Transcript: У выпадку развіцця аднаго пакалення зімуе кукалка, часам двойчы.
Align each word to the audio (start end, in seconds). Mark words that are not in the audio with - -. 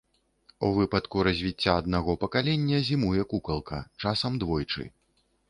У 0.69 0.69
выпадку 0.77 1.25
развіцця 1.27 1.75
аднаго 1.81 2.15
пакалення 2.23 2.81
зімуе 2.89 3.27
кукалка, 3.35 3.77
часам 4.07 4.41
двойчы. 4.47 4.89